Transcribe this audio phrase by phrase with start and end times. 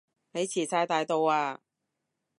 [0.31, 1.59] 你遲哂大到啊